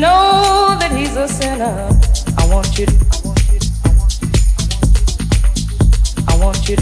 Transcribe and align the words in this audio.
know 0.00 0.76
that 0.80 0.92
he's 0.96 1.14
a 1.14 1.28
sinner. 1.28 1.90
I 2.38 2.46
want 2.48 2.78
you 2.78 2.86
to, 2.86 2.92
I 6.26 6.36
want 6.40 6.68
you 6.68 6.76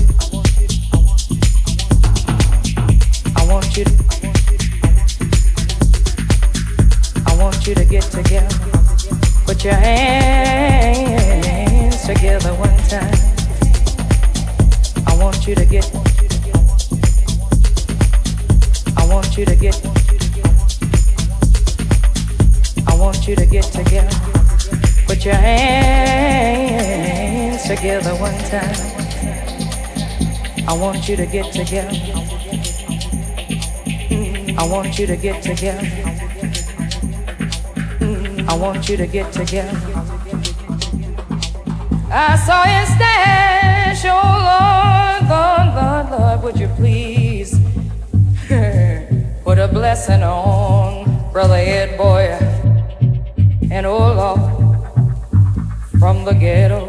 I 3.34 3.44
want 3.50 3.76
you 3.76 3.84
I 7.26 7.34
want 7.42 7.66
you 7.66 7.74
to 7.74 7.84
get 7.84 8.04
together. 8.04 8.56
Put 9.46 9.64
your 9.64 9.74
hands 9.74 10.86
together 12.06 12.54
one 12.54 12.76
time. 12.86 13.18
I 15.08 15.16
want 15.20 15.44
you 15.48 15.56
to 15.56 15.64
get, 15.64 15.90
I 18.96 19.04
want 19.08 19.36
you 19.36 19.44
to 19.44 19.56
get. 19.56 19.87
Put 25.18 25.24
your 25.24 25.34
hands 25.34 26.86
together 27.66 28.14
one 28.20 28.38
time. 28.44 28.72
I 30.68 30.72
want 30.74 31.08
you 31.08 31.16
to 31.16 31.26
get 31.26 31.52
together. 31.52 31.90
I 34.56 34.64
want 34.70 34.96
you 34.96 35.08
to 35.08 35.16
get 35.16 35.42
together. 35.42 35.84
I 38.48 38.54
want 38.56 38.88
you 38.88 38.96
to 38.96 39.08
get 39.08 39.32
together. 39.32 39.76
I 42.12 42.36
saw 42.36 42.62
you 42.62 42.86
stash, 42.86 44.04
oh 44.04 44.22
Lord, 44.46 45.26
Lord, 45.28 45.74
Lord, 45.74 46.10
Lord, 46.12 46.42
would 46.44 46.60
you 46.60 46.68
please 46.76 47.58
put 49.42 49.58
a 49.58 49.66
blessing 49.66 50.22
on 50.22 51.32
Brother 51.32 51.56
Ed 51.56 51.98
Boyer 51.98 52.38
and 53.72 53.84
oh 53.84 54.12
Lord 54.14 54.47
the 56.28 56.34
ghetto. 56.34 56.87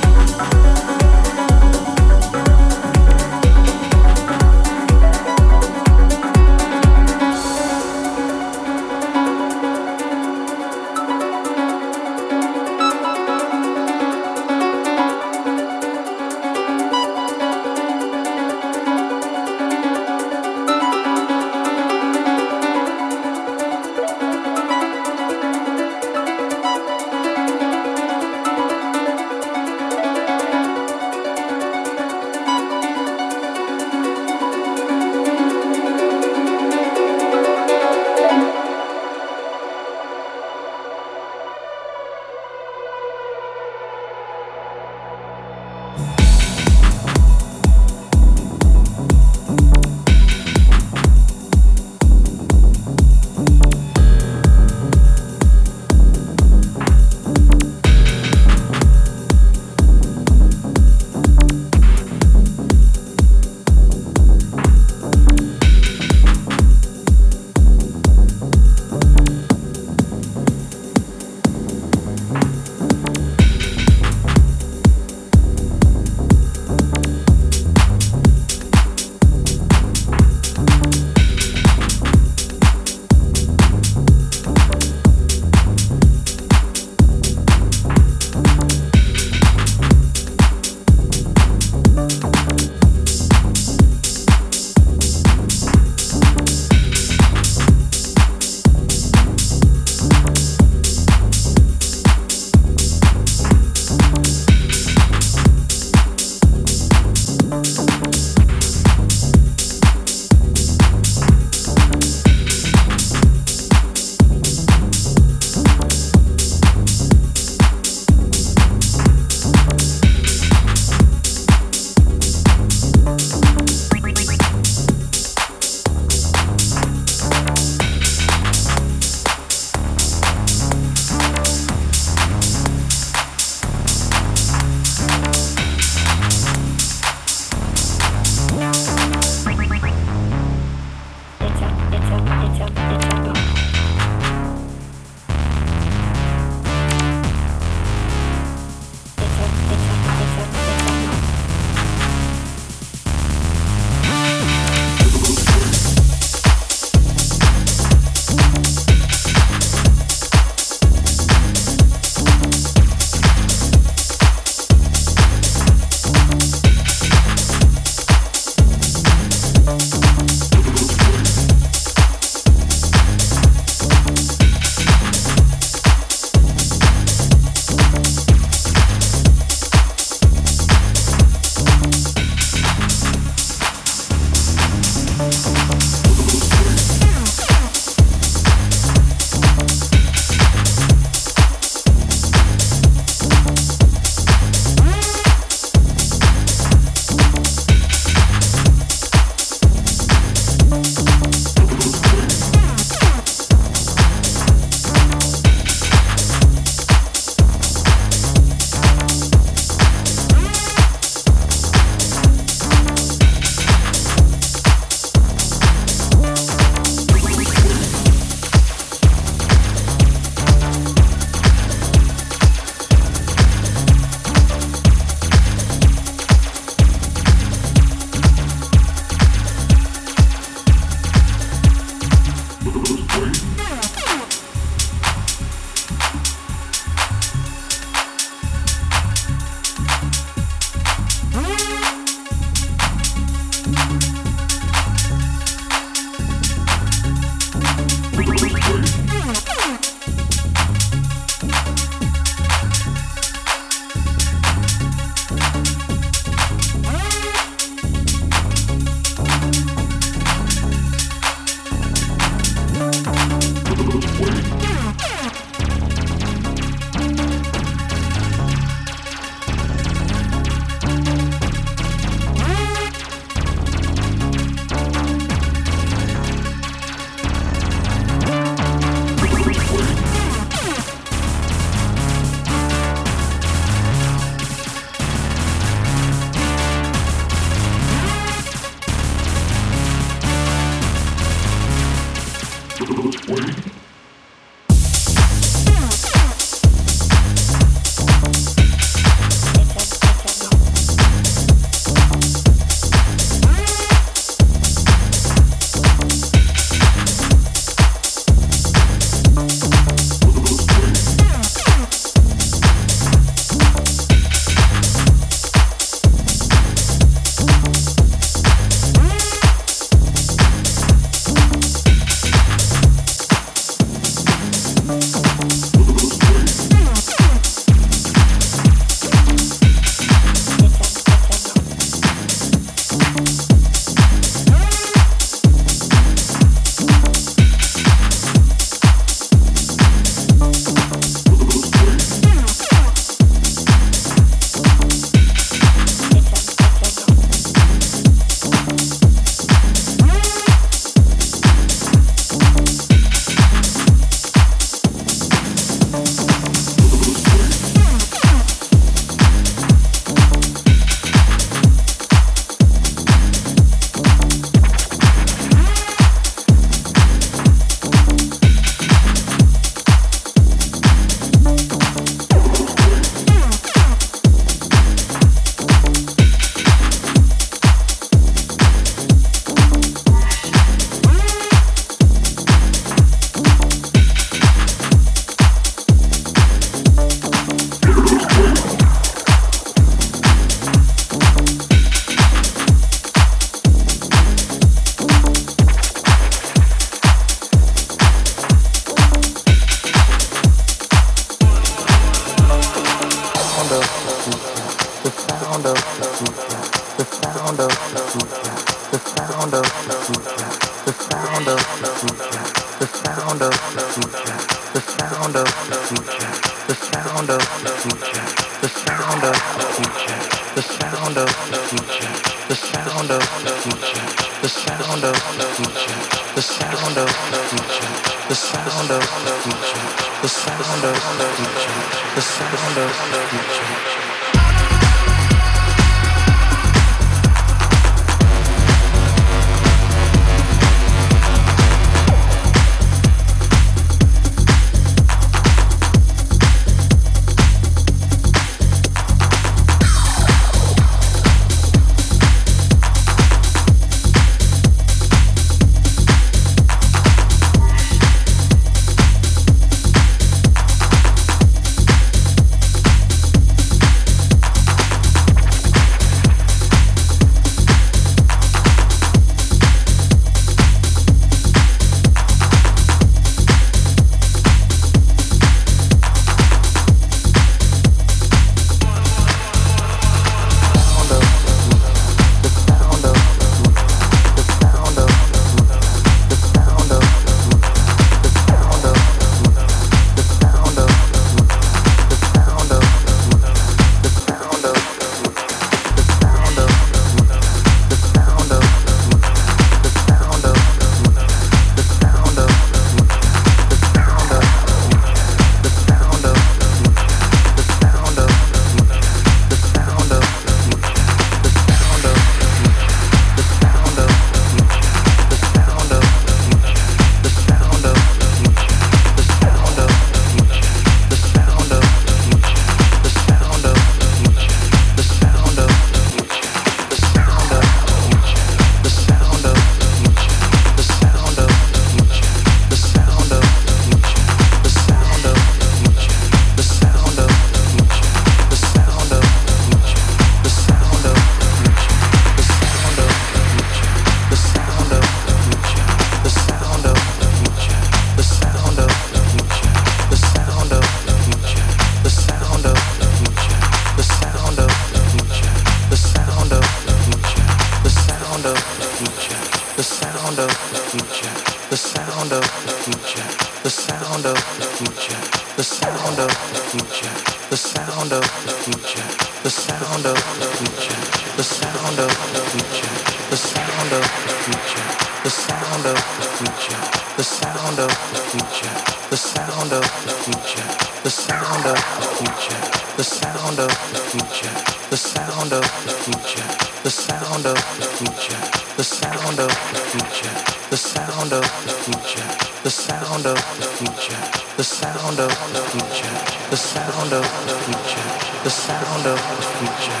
the 563.68 563.74
sound 563.74 564.24
of 564.24 564.34
the 564.56 564.64
future, 564.80 565.20
the 565.56 565.62
sound 565.62 566.18
of 566.18 566.32
the 566.52 566.60
future, 566.72 567.12
the 567.50 567.56
sound 567.58 568.12
of 568.14 568.24
the 568.46 568.52
future, 568.64 569.08
the 569.44 569.50
sound 569.50 570.06
of 570.06 570.16
the 570.40 570.46
future, 570.56 570.96
the 571.36 571.42
sound 571.44 571.98
of 572.00 572.08
the 572.32 572.40
future, 572.48 572.88
the 573.28 573.36
sound 573.36 573.92
of 573.92 574.00
the 574.24 574.32
future, 574.40 574.88
the 575.22 575.28
sound 575.28 575.84
of 575.84 576.00
the 576.16 576.24
future, 576.32 576.80
the 577.18 577.24
sound 577.24 577.78
of 577.78 577.92
the 578.08 578.20
future, 578.32 578.72
the 579.10 579.16
sound 579.18 579.72
of 579.74 579.84
the 580.06 580.12
future, 580.24 580.68
the 581.04 581.10
sound 581.10 581.66
of 581.66 581.76
the 581.76 582.06
future, 582.16 582.96
the 582.96 583.04
sound 583.04 583.58
of 583.58 583.68
the 583.92 584.00
future 584.00 584.77
the 584.90 584.96
sound 584.96 585.52
of 585.52 585.60
the 585.84 585.92
future, 585.92 586.48
the 586.82 586.90
sound 586.90 587.44
of 587.44 587.54
the 587.76 587.84
future, 587.84 588.40
the 588.76 588.82
sound 588.82 589.38
of 589.38 589.48
the 589.48 589.80
future, 589.92 590.32
the 590.70 590.76
sound 590.76 591.32
of 591.32 591.42
the 591.42 591.72
future, 591.84 592.28
the 592.64 592.70
sound 592.70 593.26
of 593.26 593.36
the 593.36 593.66
future, 593.76 594.22
the 594.56 594.64
sound 594.64 595.20
of 595.20 595.28
the 595.52 595.60
future, 595.60 596.18
the 596.50 596.56
sound 596.56 597.12
of 597.12 597.22
the 597.44 597.52
future, 597.64 598.08
the 598.44 598.50
sound 598.50 599.04
of 599.04 599.18
the 599.28 599.42
future, 599.60 600.00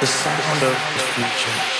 the 0.00 0.06
sound 0.06 0.62
of 0.62 0.74
the 0.96 1.00
future. 1.14 1.77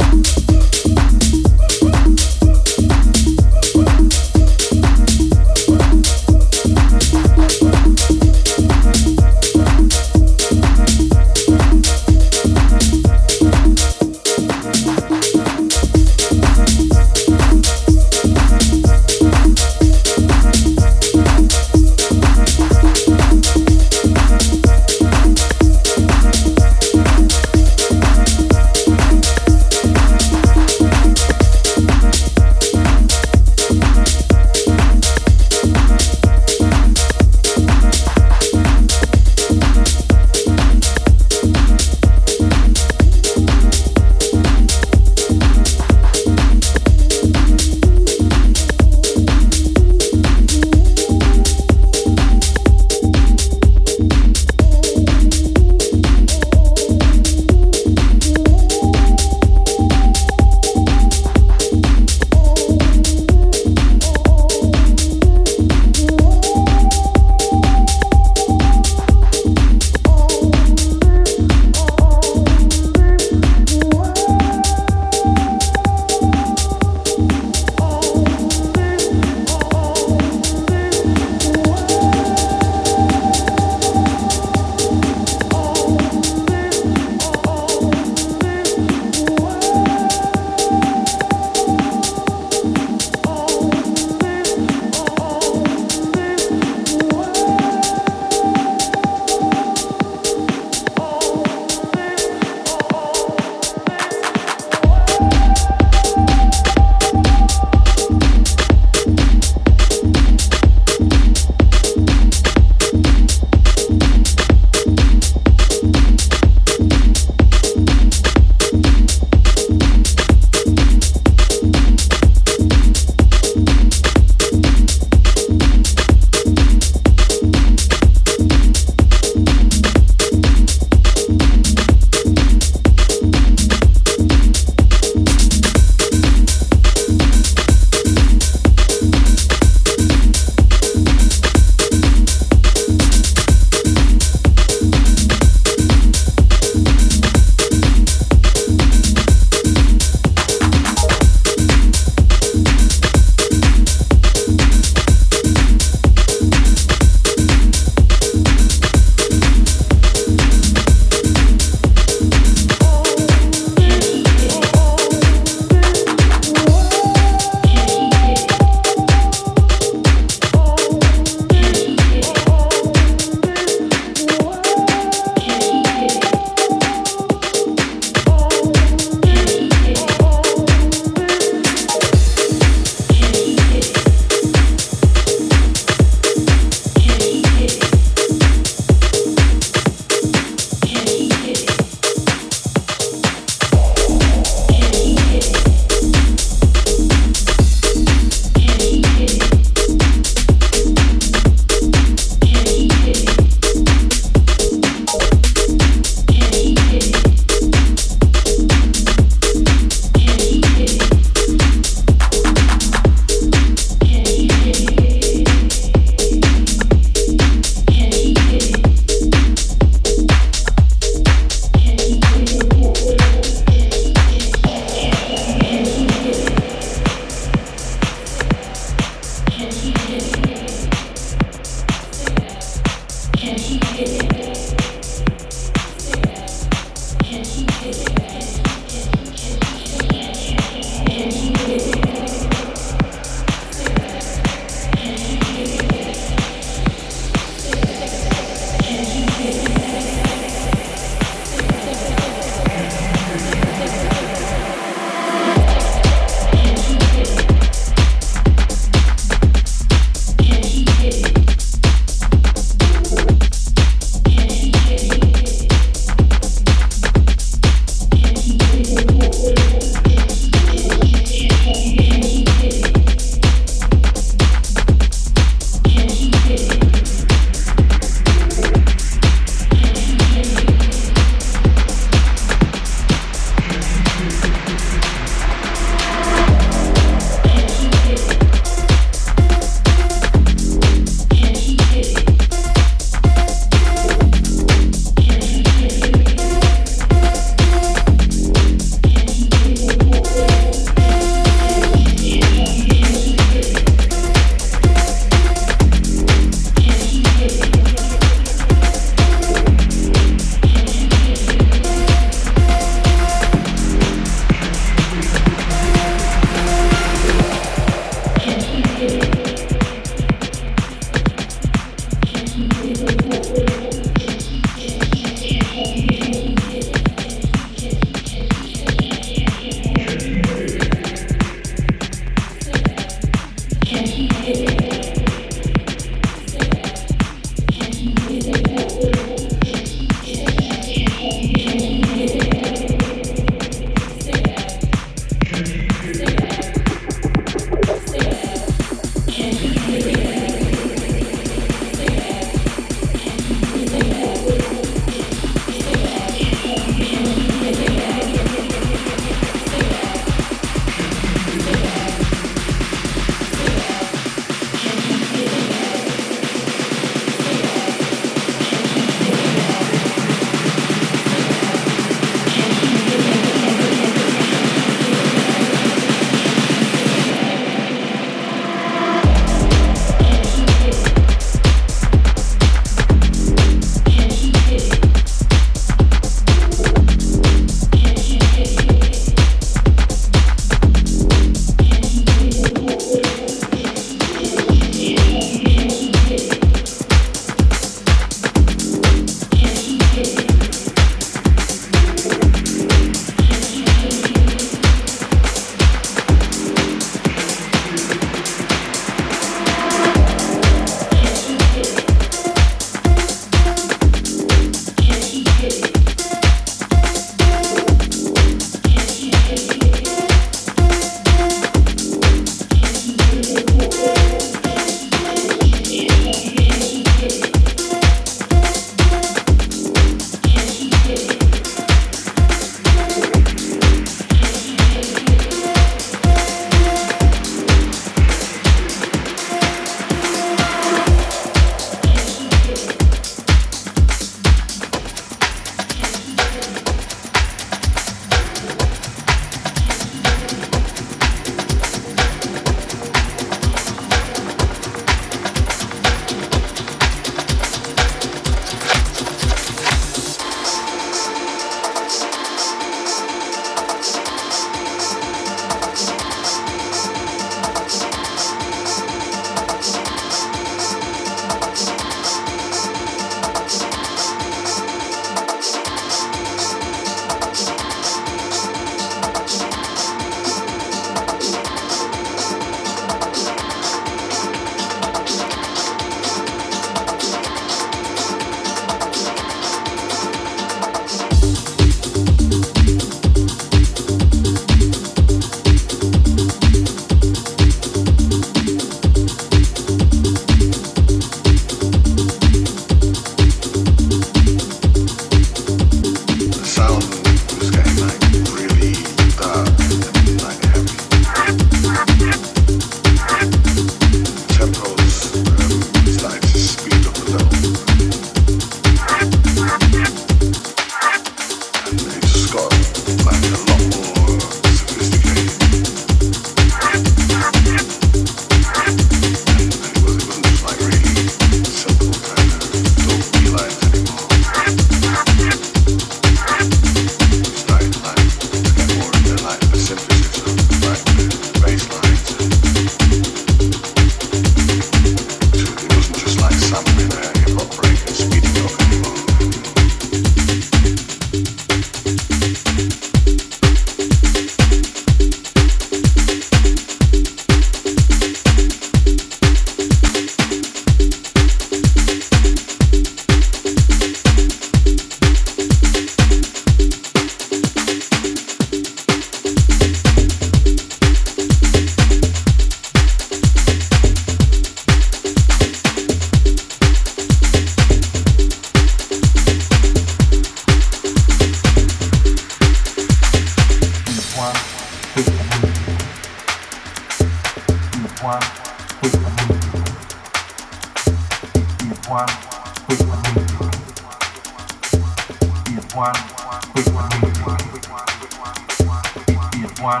one 599.86 600.00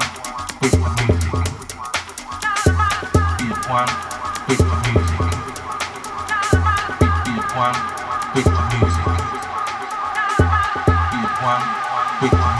big 0.60 0.72
music. 0.72 1.46
Is 3.46 3.60
one 3.70 3.90
big 4.48 4.60
music. 4.82 5.30
Is 6.98 7.46
one 7.54 7.78
big 8.34 8.48
music. 8.72 9.06
Is 11.14 11.30
one 11.40 11.62
big 12.20 12.32
music. 12.32 12.55